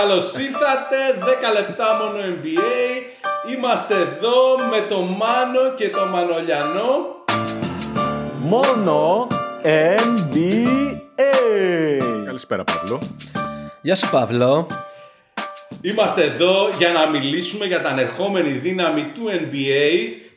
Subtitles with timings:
[0.00, 0.96] καλώς ήρθατε.
[1.20, 2.96] 10 λεπτά μόνο NBA.
[3.54, 4.36] Είμαστε εδώ
[4.70, 7.24] με το Μάνο και το Μανολιανό.
[8.38, 9.26] Μόνο
[9.62, 11.32] NBA.
[12.24, 13.02] Καλησπέρα Παύλο.
[13.82, 14.66] Γεια σου Παύλο.
[15.80, 19.92] Είμαστε εδώ για να μιλήσουμε για την ανερχόμενη δύναμη του NBA,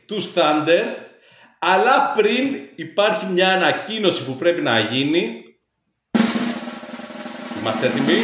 [0.06, 0.84] του Thunder.
[1.58, 5.44] Αλλά πριν υπάρχει μια ανακοίνωση που πρέπει να γίνει.
[7.60, 8.18] Είμαστε έτοιμοι;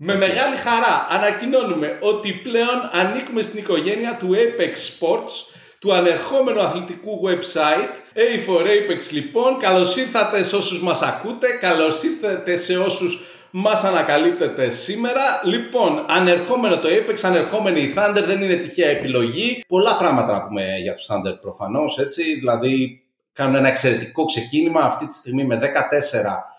[0.00, 7.20] Με μεγάλη χαρά ανακοινώνουμε ότι πλέον ανήκουμε στην οικογένεια του Apex Sports, του ανερχόμενου αθλητικού
[7.28, 9.58] website A4 Apex λοιπόν.
[9.58, 13.20] Καλώς ήρθατε σε όσους μας ακούτε, καλώς ήρθατε σε όσους
[13.50, 15.40] μας ανακαλύπτετε σήμερα.
[15.44, 19.64] Λοιπόν, ανερχόμενο το Apex, ανερχόμενη η Thunder δεν είναι τυχαία επιλογή.
[19.68, 22.34] Πολλά πράγματα να πούμε για τους Thunder προφανώς, έτσι.
[22.34, 26.54] Δηλαδή, κάνουν ένα εξαιρετικό ξεκίνημα αυτή τη στιγμή με 14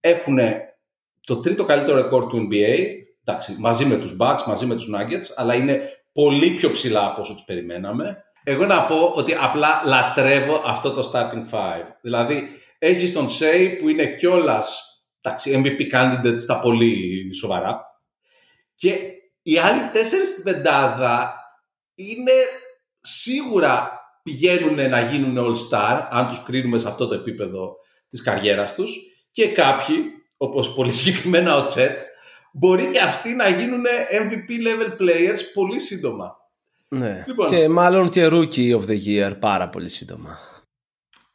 [0.00, 0.38] έχουν
[1.24, 2.86] το τρίτο καλύτερο ρεκόρ του NBA,
[3.24, 5.80] εντάξει, μαζί με τους Bucks, μαζί με τους Nuggets, αλλά είναι
[6.12, 8.16] πολύ πιο ψηλά από όσο τους περιμέναμε.
[8.44, 11.84] Εγώ να πω ότι απλά λατρεύω αυτό το starting five.
[12.00, 14.88] Δηλαδή, έχεις τον Shea που είναι κιόλας
[15.44, 17.80] MVP candidate στα πολύ σοβαρά
[18.74, 18.98] και
[19.42, 21.34] οι άλλοι τέσσερις στην πεντάδα
[21.94, 22.32] είναι
[23.00, 27.76] σίγουρα πηγαίνουν να γίνουν all-star, αν τους κρίνουμε σε αυτό το επίπεδο
[28.08, 28.96] της καριέρας τους
[29.30, 29.96] και κάποιοι
[30.44, 32.00] όπως πολύ συγκεκριμένα ο Τσέτ,
[32.52, 36.36] μπορεί και αυτοί να γίνουν MVP level players πολύ σύντομα.
[36.88, 37.24] Ναι.
[37.26, 40.38] Λοιπόν, και μάλλον και rookie of the year πάρα πολύ σύντομα.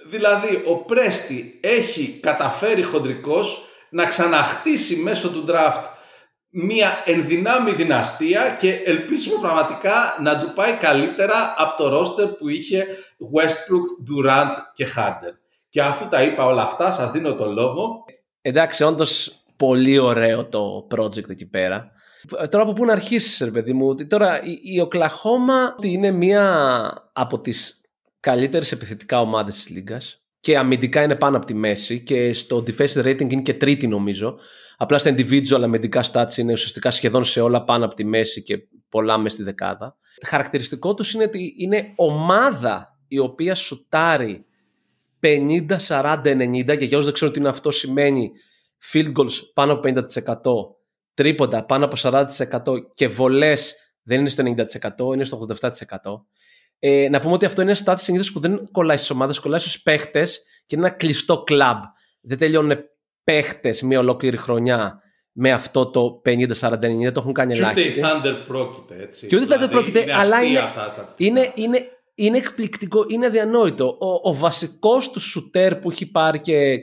[0.06, 5.84] Δηλαδή, ο Πρέστη έχει καταφέρει χοντρικός να ξαναχτίσει μέσω του draft
[6.50, 12.86] μια ενδυνάμει δυναστεία και ελπίζουμε πραγματικά να του πάει καλύτερα από το ρόστερ που είχε
[13.36, 15.34] Westbrook, Durant και Harden.
[15.70, 18.06] Και αφού τα είπα όλα αυτά, σας δίνω το λόγο.
[18.42, 21.92] Εντάξει, όντως πολύ ωραίο το project εκεί πέρα.
[22.50, 27.40] Τώρα από πού να αρχίσεις, ρε παιδί μου, τώρα η, η Οκλαχώμα είναι μία από
[27.40, 27.82] τις
[28.20, 33.04] καλύτερες επιθετικά ομάδες της Λίγκας και αμυντικά είναι πάνω από τη μέση και στο defensive
[33.04, 34.40] rating είναι και τρίτη νομίζω.
[34.78, 38.58] Απλά στα individual αμυντικά stats είναι ουσιαστικά σχεδόν σε όλα πάνω από τη μέση και
[38.90, 39.98] πολλά μέσα στη δεκάδα.
[40.26, 44.46] Χαρακτηριστικό τους είναι ότι είναι ομάδα η οποία σουτάρει
[45.20, 48.32] 50, 40, 90 και για όσους δεν ξέρουν τι είναι αυτό σημαίνει
[48.92, 50.76] field goals πάνω από 50%,
[51.14, 52.26] τρίποντα πάνω από 40%
[52.94, 54.44] και βολές δεν είναι στο
[55.10, 55.70] 90% είναι στο 87%.
[56.80, 59.60] Ε, να πούμε ότι αυτό είναι ένα stats συνήθως που δεν κολλάει στις ομάδες, κολλάει
[59.60, 61.82] στους παίχτες και είναι ένα κλειστό κλαμπ.
[62.22, 62.78] Δεν τελειώνουν
[63.24, 65.02] παίχτες μια ολόκληρη χρονιά
[65.32, 67.94] με αυτό το 50-40-90, το έχουν κάνει ελάχιστοι.
[67.94, 69.28] Και ούτε η Thunder πρόκειται έτσι.
[69.28, 70.62] Και ούτε η Thunder δηλαδή, πρόκειται, αλλά είναι,
[71.18, 71.88] είναι, είναι,
[72.20, 73.98] είναι εκπληκτικό, είναι αδιανόητο.
[74.00, 76.80] Ο, ο βασικός του σουτέρ που έχει πάρει και,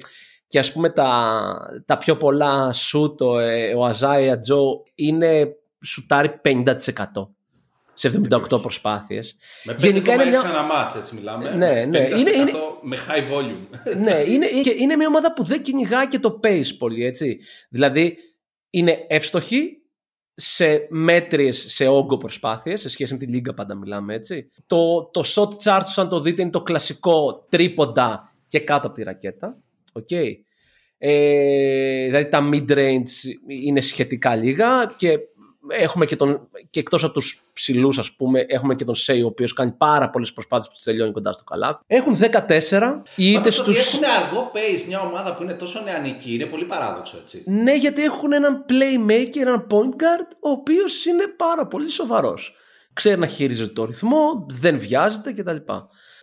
[0.48, 5.48] και ας πούμε τα, τα πιο πολλά σουτ, ο, ε, ο Αζάια Τζο, είναι
[5.84, 6.74] σουτάρει 50%
[7.92, 9.36] σε 78 προσπάθειες.
[9.64, 10.42] Με Γενικά είναι μια...
[10.48, 11.50] ένα μάτς, έτσι μιλάμε.
[11.50, 11.98] Ναι, ναι.
[11.98, 12.52] Είναι, είναι...
[12.82, 13.94] με high volume.
[13.96, 14.46] ναι, είναι,
[14.78, 17.38] είναι μια ομάδα που δεν κυνηγά και το pace πολύ, έτσι.
[17.68, 18.16] Δηλαδή,
[18.70, 19.82] είναι εύστοχη,
[20.38, 24.50] σε μέτριες, σε όγκο προσπάθειες, σε σχέση με τη λίγα πάντα μιλάμε έτσι.
[24.66, 29.02] Το, το shot chart, αν το δείτε, είναι το κλασικό τρίποντα και κάτω από τη
[29.02, 29.58] ρακέτα.
[29.92, 30.30] Okay.
[30.98, 33.10] Ε, δηλαδή τα mid-range
[33.46, 35.18] είναι σχετικά λίγα και
[35.68, 39.26] έχουμε και, τον, και εκτός από τους ψηλούς, ας πούμε, έχουμε και τον Σέι, ο
[39.26, 41.82] οποίος κάνει πάρα πολλές προσπάθειες που τις τελειώνει κοντά στο καλάθι.
[41.86, 43.94] Έχουν 14 είτε στους...
[43.94, 47.42] Έχουν αργό pace μια ομάδα που είναι τόσο νεανική, είναι πολύ παράδοξο έτσι.
[47.46, 52.54] Ναι, γιατί έχουν έναν playmaker, έναν point guard, ο οποίος είναι πάρα πολύ σοβαρός.
[52.92, 55.56] Ξέρει να χειρίζεται το ρυθμό, δεν βιάζεται κτλ.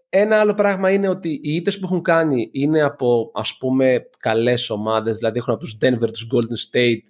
[0.09, 4.69] Ένα άλλο πράγμα είναι ότι οι ήττες που έχουν κάνει είναι από ας πούμε καλές
[4.69, 7.01] ομάδες, δηλαδή έχουν από τους Denver, τους Golden State,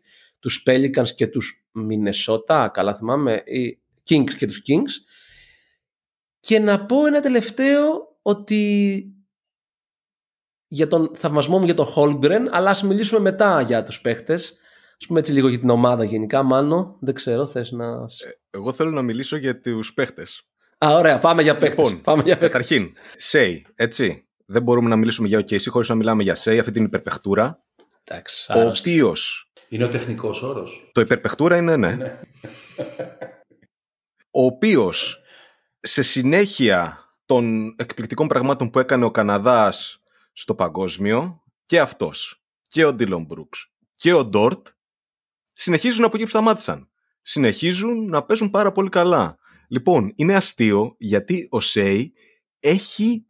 [0.43, 5.03] τους Pelicans και τους Μινεσότα, καλά θυμάμαι, οι Kings και τους Kings.
[6.39, 9.03] Και να πω ένα τελευταίο ότι
[10.67, 14.57] για τον θαυμασμό μου για τον Holmgren, αλλά ας μιλήσουμε μετά για τους παίχτες.
[14.99, 16.95] Ας πούμε έτσι λίγο για την ομάδα γενικά, μάλλον.
[16.99, 17.85] Δεν ξέρω, θες να...
[17.85, 20.47] Ε, εγώ θέλω να μιλήσω για τους παίχτες.
[20.85, 21.85] Α, ωραία, πάμε για παίχτες.
[21.85, 22.51] Λοιπόν, πάμε για παίχτες.
[22.51, 24.27] καταρχήν, Σέι, έτσι.
[24.45, 27.63] Δεν μπορούμε να μιλήσουμε για OKC χωρίς να μιλάμε για Σέι, αυτή την υπερπαιχτούρα.
[28.03, 30.89] Εντάξει, ο οποίος είναι ο τεχνικός όρος.
[30.91, 31.95] Το υπερπεχτούρα είναι, ναι.
[31.95, 32.19] ναι.
[34.31, 35.21] ο οποίος
[35.79, 40.01] σε συνέχεια των εκπληκτικών πραγμάτων που έκανε ο Καναδάς
[40.33, 44.67] στο παγκόσμιο και αυτός και ο Ντίλον Μπρούξ και ο Ντόρτ
[45.53, 46.89] συνεχίζουν από εκεί που σταμάτησαν.
[47.21, 49.37] Συνεχίζουν να παίζουν πάρα πολύ καλά.
[49.67, 52.13] Λοιπόν, είναι αστείο γιατί ο Σέι
[52.59, 53.25] έχει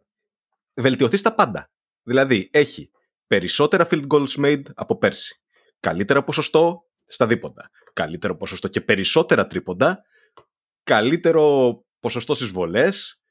[0.73, 1.71] βελτιωθεί στα πάντα.
[2.03, 2.91] Δηλαδή, έχει
[3.27, 5.42] περισσότερα field goals made από πέρσι
[5.83, 7.69] καλύτερο ποσοστό στα δίποντα.
[7.93, 10.01] Καλύτερο ποσοστό και περισσότερα τρίποντα.
[10.83, 13.21] Καλύτερο ποσοστό στις βολές.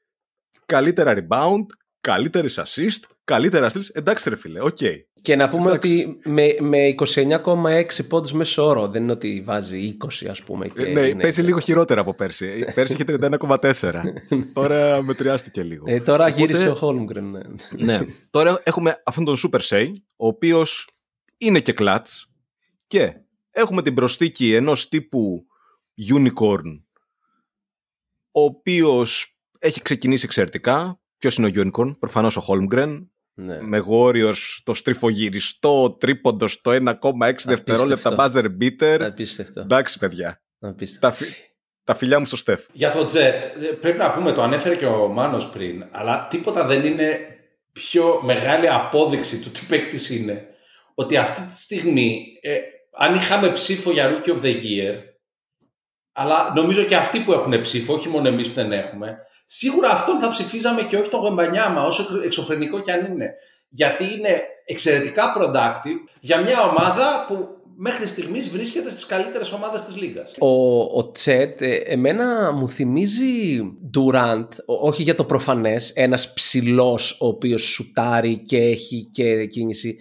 [0.65, 1.65] Καλύτερα rebound.
[2.01, 3.09] Καλύτερες assist.
[3.23, 3.87] Καλύτερα steals.
[3.91, 4.77] Εντάξει ρε φίλε, OK.
[4.79, 4.95] Okay.
[5.21, 8.87] Και να πούμε ότι με, με 29,6 πόντους μέσω όρο.
[8.87, 10.67] Δεν είναι ότι βάζει 20, ας πούμε.
[10.67, 11.21] Και ναι, είναι...
[11.21, 12.65] παίζει λίγο χειρότερα από πέρσι.
[12.73, 13.93] πέρσι είχε 31,4.
[14.53, 15.83] τώρα μετριάστηκε λίγο.
[15.87, 16.39] Ε, τώρα Οπότε...
[16.39, 17.21] γύρισε ο Holmgren.
[17.77, 17.97] Ναι.
[17.97, 18.05] ναι.
[18.29, 20.89] Τώρα έχουμε αυτόν τον Super Shai, ο οποίος
[21.37, 22.32] είναι και clutch.
[22.93, 23.13] Και
[23.51, 25.45] έχουμε την προσθήκη ενός τύπου
[26.13, 26.81] unicorn,
[28.31, 31.01] ο οποίος έχει ξεκινήσει εξαιρετικά.
[31.17, 33.61] Ποιος είναι ο unicorn, προφανώς ο Holmgren, ναι.
[33.61, 38.97] με Warriors το στριφογυριστό τρίποντος στο 1,6 δευτερόλεπτα buzzer beater.
[39.01, 39.59] Απίστευτο.
[39.59, 40.43] Εντάξει, παιδιά.
[40.59, 41.07] Απίστευτο.
[41.07, 41.25] Τα,
[41.83, 42.65] τα φιλιά μου στο Στεφ.
[42.73, 43.41] Για το Jet,
[43.81, 47.19] πρέπει να πούμε, το ανέφερε και ο Μάνος πριν, αλλά τίποτα δεν είναι
[47.71, 50.47] πιο μεγάλη απόδειξη του τι παίκτης είναι.
[50.95, 52.59] Ότι αυτή τη στιγμή, ε,
[52.93, 54.95] αν είχαμε ψήφο για Rookie of the Year,
[56.11, 60.19] αλλά νομίζω και αυτοί που έχουν ψήφο, όχι μόνο εμείς που δεν έχουμε, σίγουρα αυτόν
[60.19, 63.33] θα ψηφίζαμε και όχι τον Γεμπανιάμα, όσο εξωφρενικό κι αν είναι.
[63.69, 69.95] Γιατί είναι εξαιρετικά productive για μια ομάδα που μέχρι στιγμής βρίσκεται στις καλύτερες ομάδες της
[69.95, 70.33] Λίγκας.
[70.39, 73.61] Ο, ο Τσέτ ε, εμένα μου θυμίζει
[73.97, 79.97] Durant, όχι για το προφανές, ένας ψηλός ο οποίος σουτάρει και έχει και κίνηση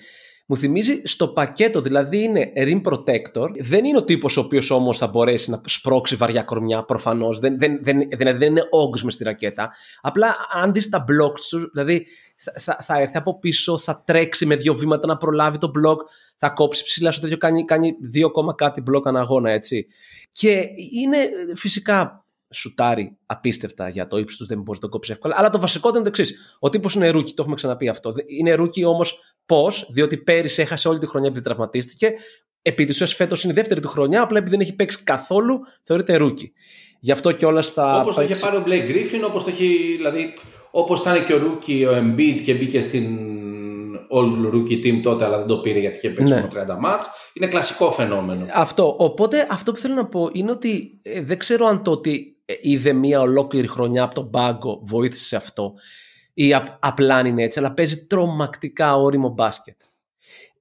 [0.47, 3.49] μου θυμίζει στο πακέτο, δηλαδή είναι rim protector.
[3.59, 7.39] Δεν είναι ο τύπος ο οποίος όμως θα μπορέσει να σπρώξει βαριά κορμιά, προφανώς.
[7.39, 9.71] Δεν, δεν, δεν, δεν, δεν είναι όγκος μες στη ρακέτα.
[10.01, 12.07] Απλά αν δεις τα blocks τους, δηλαδή
[12.37, 15.97] θα, θα, θα, έρθει από πίσω, θα τρέξει με δύο βήματα να προλάβει το block,
[16.37, 19.87] θα κόψει ψηλά στο τέτοιο, κάνει, κάνει δύο κόμμα κάτι block ανά αγώνα, έτσι.
[20.33, 21.19] Και είναι
[21.55, 22.22] φυσικά
[22.53, 25.35] σουτάρει απίστευτα για το ύψος του, δεν μπορεί να το κόψει εύκολα.
[25.39, 26.57] Αλλά το βασικό είναι το εξής.
[26.59, 28.13] Ο τύπος είναι rookie, το έχουμε ξαναπεί αυτό.
[28.27, 32.13] Είναι rookie όμως πώς, διότι πέρυσι έχασε όλη τη χρονιά επειδή τραυματίστηκε.
[32.63, 35.61] Επί της ουσίας φέτος είναι η δεύτερη του χρονιά, απλά επειδή δεν έχει παίξει καθόλου,
[35.83, 36.53] θεωρείται rookie.
[37.01, 38.01] Γι' αυτό και όλα στα.
[38.01, 39.95] Όπως το είχε πάρει ο Blake Griffin, όπως το έχει.
[39.97, 40.33] Δηλαδή,
[40.71, 43.19] όπως ήταν και ο rookie ο Embiid και μπήκε στην
[44.13, 46.49] All Rookie Team τότε, αλλά δεν το πήρε γιατί είχε παίξει ναι.
[46.55, 47.09] 30 ματς.
[47.33, 48.47] Είναι κλασικό φαινόμενο.
[48.55, 48.95] Αυτό.
[48.99, 52.32] Οπότε αυτό που θέλω να πω είναι ότι ε, δεν ξέρω αν το ότι ε,
[52.61, 55.75] είδε μια ολόκληρη χρονιά από τον πάγκο βοήθησε σε αυτό
[56.35, 59.81] ή απλά είναι έτσι, αλλά παίζει τρομακτικά όριμο μπάσκετ.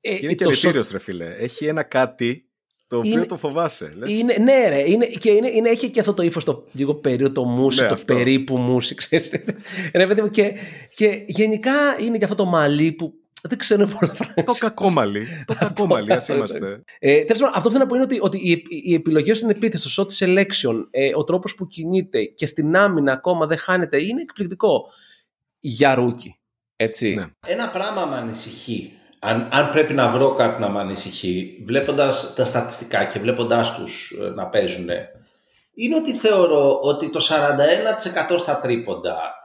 [0.02, 1.36] Ε, είναι και λυτήριος ρε φίλε.
[1.36, 2.46] Έχει ένα κάτι
[2.88, 3.94] το οποίο είναι, το φοβάσαι.
[3.96, 4.10] Λες.
[4.10, 4.90] Είναι, ναι, ρε.
[4.90, 7.88] Είναι, και είναι, είναι, έχει και αυτό το ύφος το λίγο περίοδο, το μουσι, ναι,
[7.88, 8.16] το αυτό.
[8.16, 8.96] περίπου μουσι,
[9.94, 10.54] ρε, και,
[10.96, 13.14] και γενικά είναι και αυτό το μαλλί που
[13.50, 14.44] δεν ξέρω πολλά πράγματα.
[14.44, 15.28] Το κακόμαλι.
[15.46, 16.84] το κακόμαλι, ας είμαστε.
[17.00, 19.50] Ε, Τέλος πάντων, αυτό που θέλω να πω είναι ότι, ότι οι, οι επιλογές στην
[19.50, 24.04] επίθεση, στο shot selection, ε, ο τρόπος που κινείται και στην άμυνα ακόμα δεν χάνεται,
[24.04, 24.86] είναι εκπληκτικό
[25.60, 26.40] για rookie.
[26.76, 27.14] Έτσι.
[27.14, 27.26] Ναι.
[27.48, 28.94] Ένα πράγμα με ανησυχεί.
[29.20, 34.18] Αν, αν πρέπει να βρω κάτι να με ανησυχεί, βλέποντας τα στατιστικά και βλέποντάς τους
[34.22, 34.90] ε, να παίζουν,
[35.74, 37.20] είναι ότι θεωρώ ότι το
[38.34, 39.41] 41% στα τρίποντα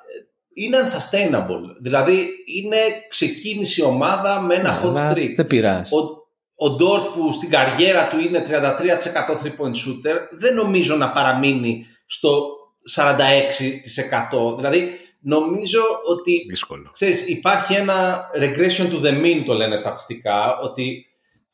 [0.58, 1.76] είναι unsustainable.
[1.80, 2.76] Δηλαδή έχει
[3.08, 5.32] ξεκινήσει η ομάδα με ένα hot streak.
[5.36, 5.94] Δεν πειράζει.
[5.94, 5.98] Ο,
[6.66, 8.52] ο Ντόρτ που στην καριέρα του είναι 33%
[9.42, 12.56] 3-point shooter δεν νομίζω να παραμείνει στο
[14.32, 14.56] 46%.
[14.56, 16.90] Δηλαδή νομίζω ότι Δύσκολο.
[16.92, 21.06] Ξέρεις, υπάρχει ένα regression to the mean το λένε στατιστικά ότι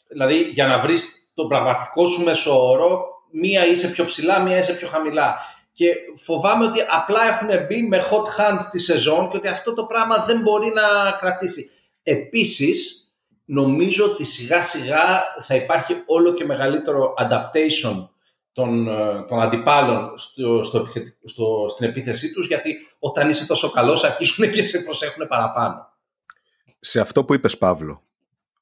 [0.09, 4.73] δηλαδή για να βρεις τον πραγματικό σου μέσο όρο μία είσαι πιο ψηλά, μία είσαι
[4.73, 5.37] πιο χαμηλά
[5.73, 9.85] και φοβάμαι ότι απλά έχουν μπει με hot hand στη σεζόν και ότι αυτό το
[9.85, 11.71] πράγμα δεν μπορεί να κρατήσει.
[12.03, 13.03] Επίσης,
[13.45, 18.09] νομίζω ότι σιγά σιγά θα υπάρχει όλο και μεγαλύτερο adaptation
[18.53, 20.87] των, ε, των αντιπάλων στο, στο,
[21.25, 25.91] στο, στην επίθεσή τους γιατί όταν είσαι τόσο καλός αρχίζουν και σε προσέχουν παραπάνω.
[26.81, 28.03] Σε αυτό που είπες Παύλο,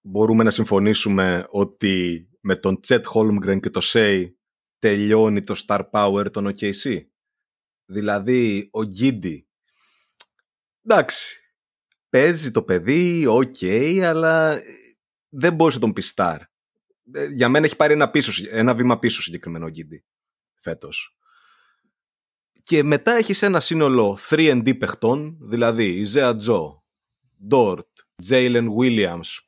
[0.00, 4.38] μπορούμε να συμφωνήσουμε ότι με τον Τσέτ Holmgren και το Σέι
[4.80, 7.00] τελειώνει το star power των OKC.
[7.84, 9.48] Δηλαδή, ο Γκίντι,
[10.82, 11.40] εντάξει,
[12.08, 14.62] παίζει το παιδί, OK, okay, αλλά ε,
[15.28, 16.38] δεν μπορεί να τον πει star.
[17.12, 20.04] Ε, για μένα έχει πάρει ένα, πίσω, ένα βήμα πίσω συγκεκριμένο ο Γκίντι
[20.60, 21.16] φέτος.
[22.62, 26.84] Και μετά έχεις ένα σύνολο 3&D παιχτών, δηλαδή η Ζέα Τζο,
[27.46, 27.88] Ντόρτ,
[28.22, 29.38] Τζέιλεν Williams,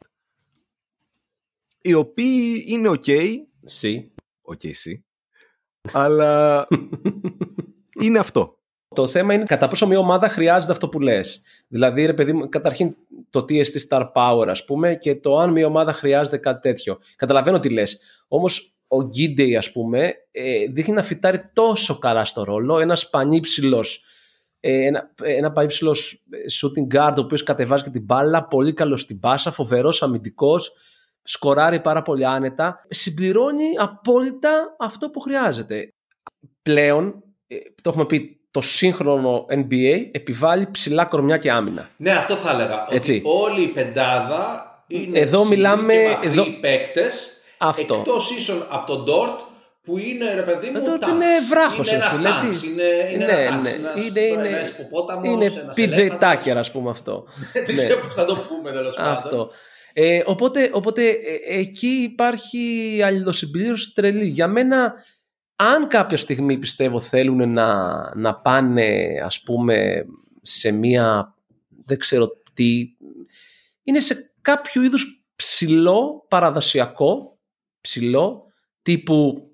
[1.82, 3.04] οι οποίοι είναι OK.
[3.06, 3.36] Okay,
[3.66, 4.10] Sí.
[4.42, 4.72] OK, okay,
[5.92, 6.66] αλλά
[8.02, 8.56] είναι αυτό.
[8.94, 11.40] Το θέμα είναι κατά πόσο μια ομάδα χρειάζεται αυτό που λες.
[11.68, 12.96] Δηλαδή, ρε παιδί μου, καταρχήν
[13.30, 16.98] το TST Star Power, ας πούμε, και το αν μια ομάδα χρειάζεται κάτι τέτοιο.
[17.16, 18.00] Καταλαβαίνω τι λες.
[18.28, 22.78] Όμως, ο Γκίντεϊ, ας πούμε, ε, δείχνει να φυτάρει τόσο καλά στο ρόλο.
[22.78, 24.04] Ένας πανύψηλος.
[24.60, 26.24] Ε, ένα, ένα πανύψηλος
[26.60, 30.72] shooting guard, ο οποίος κατεβάζει και την μπάλα, πολύ καλός στην πάσα, φοβερός αμυντικός.
[31.22, 35.88] Σκοράρει πάρα πολύ άνετα, συμπληρώνει απόλυτα αυτό που χρειάζεται.
[36.62, 41.88] Πλέον, ε, το έχουμε πει, το σύγχρονο NBA επιβάλλει ψηλά κορμιά και άμυνα.
[41.96, 42.86] Ναι, αυτό θα έλεγα.
[42.90, 43.12] Έτσι.
[43.12, 47.26] Ότι όλη η πεντάδα είναι Εδώ ψηλοί μιλάμε- και μακρύ εδώ- παίκτες,
[47.58, 47.94] Αυτό.
[47.94, 49.40] Εκτός ίσως από τον Ντόρτ
[49.82, 51.12] που είναι ρε παιδί μου Ο Dort τάγκς.
[51.12, 52.66] είναι βράχος, Είναι ρε ένας φίλε, τάγκς, τι.
[52.68, 52.82] είναι,
[53.14, 53.88] είναι Ναι, ένας τάγκς, ναι.
[53.88, 56.42] ένας, Είναι- είναι- ένας υποπόταμος, Είναι ένας PJ ελέφαντας.
[56.46, 57.24] Tucker, ας πούμε αυτό.
[57.66, 57.84] Δεν Ναι.
[57.84, 59.12] ξέρω πώς θα το πούμε τέλος πάντων.
[59.12, 59.50] Αυτό.
[59.92, 64.26] Ε, οπότε οπότε ε, εκεί υπάρχει αλληλοσυμπλήρωση τρελή.
[64.26, 64.94] Για μένα,
[65.56, 70.06] αν κάποια στιγμή πιστεύω θέλουν να, να πάνε ας πούμε
[70.42, 71.34] σε μία,
[71.84, 72.96] δεν ξέρω τι,
[73.82, 77.38] είναι σε κάποιο είδους ψηλό, παραδοσιακό,
[77.80, 78.44] ψηλό,
[78.82, 79.46] τύπου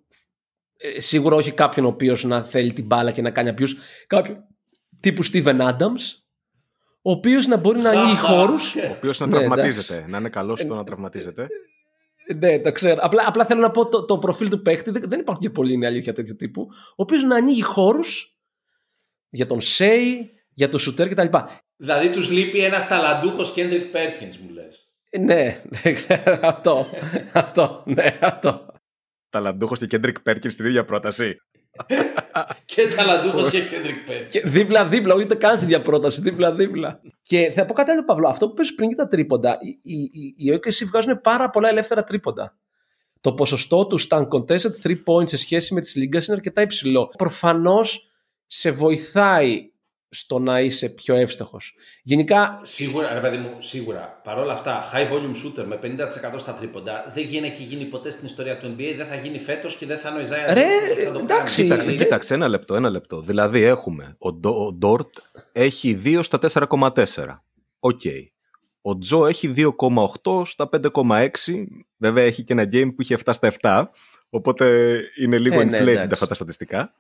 [0.78, 3.71] ε, σίγουρα όχι κάποιον ο οποίος να θέλει την μπάλα και να κάνει abuse,
[4.07, 4.45] κάποιον
[5.00, 6.02] τύπου Steven Adams,
[7.09, 10.05] ο οποίος να μπορεί να ανοίγει χώρους Ο οποίος να Ναι, τραυματίζεται.
[10.09, 11.47] Να είναι καλός στο να τραυματίζεται.
[12.37, 13.00] Ναι, το ξέρω.
[13.03, 14.91] Απλά, απλά θέλω να πω το, το προφίλ του παίκτη.
[14.91, 16.69] Δεν, δεν υπάρχουν και πολλοί, είναι αλήθεια, τέτοιου τύπου.
[16.71, 18.38] Ο οποίος να ανοίγει χώρους
[19.29, 21.37] για τον Σέι, για τον σουτέρ κτλ.
[21.77, 24.93] Δηλαδή τους λείπει ένας ταλαντούχος Κέντρικ Πέρκινς μου λες.
[25.11, 26.38] Ε, Ναι, δεν ξέρω.
[26.43, 26.87] Αυτό.
[27.33, 27.83] αυτό.
[27.87, 28.67] Ναι, αυτό.
[29.29, 31.37] Ταλαντούχος και Κέντρικ Πέρκινς στην ίδια πρόταση.
[32.64, 34.32] Και ταλαντούχος και Κέντρικ Πέρκινς.
[34.32, 37.00] Και δίπλα-δίπλα, όχι το κάνει στην ίδια πρόταση, δίπλα-δίπλα.
[37.23, 38.28] Και θα πω κάτι άλλο, Παύλο.
[38.28, 41.68] Αυτό που πες πριν για τα τρίποντα, οι, οι, οι, οι OKC βγάζουν πάρα πολλά
[41.68, 42.56] ελεύθερα τρίποντα.
[43.20, 47.06] Το ποσοστό τους στα uncontested 3 points σε σχέση με της λίγκας είναι αρκετά υψηλό.
[47.18, 48.11] Προφανώς
[48.47, 49.70] σε βοηθάει
[50.11, 51.75] στο να είσαι πιο εύστοχος.
[52.03, 54.21] Γενικά, Σίγουρα, ρε παιδί μου, σίγουρα.
[54.25, 58.11] Παρ' όλα αυτά, high volume shooter με 50% στα τρίποντα δεν γίνει, έχει γίνει ποτέ
[58.11, 60.62] στην ιστορία του NBA, δεν θα γίνει φέτος και δεν θα είναι ο Isaiah Ρε,
[60.65, 61.69] Thomas που θα το εντάξει, κάνει.
[61.69, 63.21] Κοίταξε, δεν- κοίταξε, ένα λεπτό, ένα λεπτό.
[63.21, 65.17] Δηλαδή έχουμε, ο, Ντο- ο Ντόρτ
[65.53, 67.43] έχει 2 στα 4,4.
[67.79, 68.00] Οκ.
[68.83, 71.67] Ο Τζο έχει 2,8 στα 5,6.
[71.97, 73.85] Βέβαια έχει και ένα game που είχε 7 στα 7.
[74.31, 76.09] Οπότε είναι λίγο Ε, ναι, inflated εντάξει.
[76.12, 76.95] αυτά τα στατιστικά.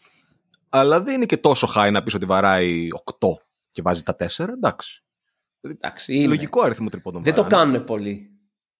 [0.68, 2.88] Αλλά δεν είναι και τόσο high να πεις ότι βαράει
[3.20, 3.28] 8
[3.70, 4.48] και βάζει τα 4.
[4.48, 5.02] Εντάξει.
[5.60, 6.26] εντάξει, είναι.
[6.26, 7.62] Λογικό αριθμό τριπόντων Δεν το βαράνε.
[7.72, 8.30] κάνουν πολύ.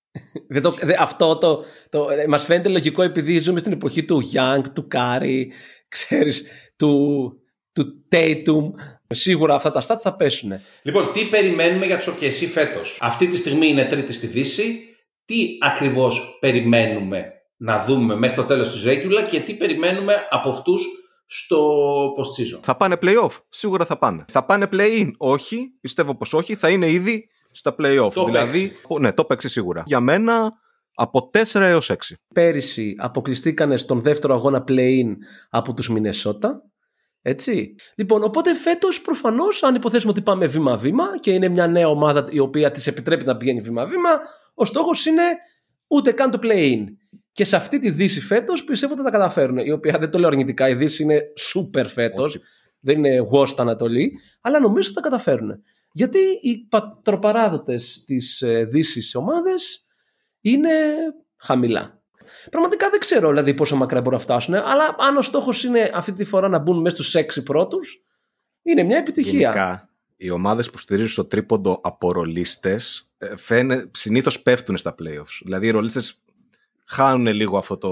[0.48, 4.22] δεν το, δε- αυτό το, το, ε, μας φαίνεται λογικό επειδή ζούμε στην εποχή του
[4.32, 5.52] Young, του Κάρι,
[5.88, 7.32] ξέρεις, του,
[7.72, 8.70] του Tatum.
[9.06, 10.52] Σίγουρα αυτά τα stats θα πέσουν.
[10.82, 14.78] Λοιπόν, τι περιμένουμε για τους OKC φέτος; Αυτή τη στιγμή είναι τρίτη στη Δύση.
[15.24, 20.86] Τι ακριβώς περιμένουμε να δούμε μέχρι το τέλος της regular και τι περιμένουμε από αυτούς
[21.30, 22.58] στο post-season.
[22.62, 23.30] Θα πάνε playoff.
[23.48, 24.24] Σίγουρα θα πάνε.
[24.28, 25.10] Θα πάνε play-in.
[25.16, 25.74] Όχι.
[25.80, 26.54] Πιστεύω πως όχι.
[26.54, 28.10] Θα είναι ήδη στα playoff.
[28.14, 29.82] Το δηλαδή, ναι, το παίξεις σίγουρα.
[29.86, 30.52] Για μένα
[30.94, 31.96] από 4 έως 6.
[32.34, 35.12] Πέρυσι αποκλειστήκανε στον δεύτερο αγώνα play-in
[35.50, 36.62] από τους Μινεσότα.
[37.22, 37.74] Έτσι.
[37.96, 42.38] Λοιπόν, οπότε φέτος προφανώς αν υποθέσουμε ότι πάμε βήμα-βήμα και είναι μια νέα ομάδα η
[42.38, 44.10] οποία της επιτρέπει να πηγαίνει βήμα-βήμα,
[44.54, 45.22] ο στόχος είναι
[45.86, 46.84] ούτε καν το play-in.
[47.38, 49.58] Και σε αυτή τη Δύση φέτος πιστεύω ότι θα τα καταφέρουν.
[49.58, 52.34] Η οποία δεν το λέω αρνητικά, η Δύση είναι super φέτος.
[52.34, 52.44] Όχι.
[52.80, 55.62] Δεν είναι worst Ανατολή, αλλά νομίζω ότι θα τα καταφέρουν.
[55.92, 59.86] Γιατί οι πατροπαράδοτες της ε, Δύσης ομάδες
[60.40, 60.70] είναι
[61.36, 62.02] χαμηλά.
[62.50, 66.12] Πραγματικά δεν ξέρω δηλαδή πόσο μακριά μπορούν να φτάσουν, αλλά αν ο στόχος είναι αυτή
[66.12, 68.04] τη φορά να μπουν μέσα στους 6 πρώτους,
[68.62, 69.38] είναι μια επιτυχία.
[69.38, 75.40] Γενικά, οι ομάδες που στηρίζουν στο τρίποντο από ρολίστες ε, φαίνε, συνήθως πέφτουν στα playoffs.
[75.44, 76.22] Δηλαδή οι ρολίστες
[76.88, 77.90] χάνουν λίγο αυτό το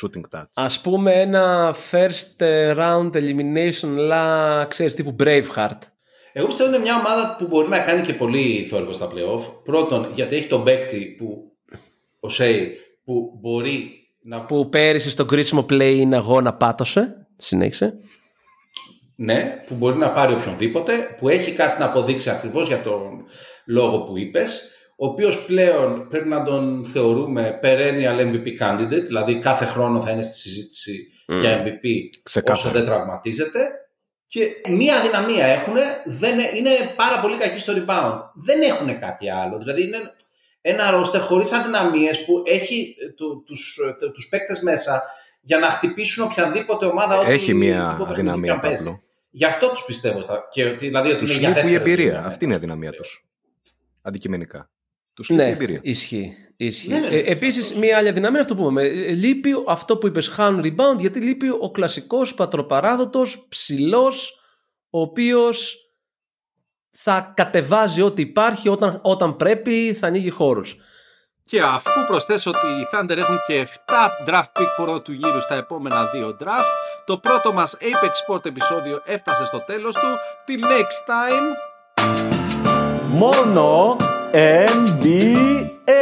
[0.00, 0.50] shooting touch.
[0.54, 2.42] Α πούμε ένα first
[2.76, 5.78] round elimination, αλλά ξέρεις τύπου Braveheart.
[6.32, 9.42] Εγώ πιστεύω είναι μια ομάδα που μπορεί να κάνει και πολύ θόρυβο στα playoff.
[9.64, 11.52] Πρώτον, γιατί έχει τον παίκτη που,
[12.20, 13.90] ο Σέι, που μπορεί
[14.22, 17.26] να Που πέρυσι στο κρίσιμο play-in αγώνα πάτωσε.
[17.36, 17.94] Συνέχισε.
[19.16, 23.24] Ναι, που μπορεί να πάρει οποιονδήποτε, που έχει κάτι να αποδείξει ακριβώς για τον
[23.66, 29.64] λόγο που είπες, ο οποίος πλέον πρέπει να τον θεωρούμε perennial MVP candidate, δηλαδή κάθε
[29.64, 31.40] χρόνο θα είναι στη συζήτηση Mm.
[31.40, 31.86] για MVP
[32.22, 32.58] Ξεκάθαρα.
[32.68, 33.60] όσο δεν τραυματίζεται.
[34.26, 35.74] Και μία αδυναμία έχουν,
[36.04, 38.18] δεν, είναι πάρα πολύ κακοί στο rebound.
[38.34, 39.58] Δεν έχουν κάτι άλλο.
[39.58, 39.98] Δηλαδή είναι
[40.60, 45.02] ένα ρόστερ χωρίς αδυναμίες που έχει ε, του, τους, ε, τους παίκτες μέσα
[45.40, 48.76] για να χτυπήσουν οποιαδήποτε ομάδα ό,τι Έχει μια τύπο παιχνίδι και αδυναμία, αν παίζει.
[48.76, 49.00] Παύλο.
[49.30, 50.20] Γι' αυτό τους πιστεύω.
[50.20, 50.48] Στα...
[50.50, 52.10] Και ότι, δηλαδή ότι Τους είναι για λείπει η δεύτερο εμπειρία.
[52.10, 52.26] γύρο, ναι.
[52.26, 53.24] Αυτή είναι η αδυναμία τους.
[54.02, 54.70] Αντικειμενικά.
[55.16, 55.78] Τους λείπει η Ναι, εμπειρία.
[55.82, 56.34] ισχύει.
[56.56, 56.88] ισχύει.
[56.88, 57.80] Ναι, ναι, ναι, Ε, Επίσης, σωστός.
[57.80, 58.82] μία άλλη αδυναμία είναι αυτό που είπαμε.
[58.82, 64.40] Ε, Λείπει αυτό που είπες, χάνουν rebound, γιατί λείπει ο κλασικός πατροπαράδοτος ψηλός,
[64.90, 65.76] ο οποίος
[66.90, 70.76] θα κατεβάζει ό,τι υπάρχει όταν, όταν πρέπει, θα ανοίγει χώρους.
[71.44, 73.54] Και αφού προσθέσω ότι οι Thunder έχουν και
[73.86, 76.70] 7 draft pick πρώτου γύρου στα επόμενα δύο draft,
[77.06, 80.06] το πρώτο μας Apex Sport επεισόδιο έφτασε στο τέλος του.
[80.46, 81.54] Till next time!
[83.08, 83.96] Μόνο
[84.36, 85.96] NBA.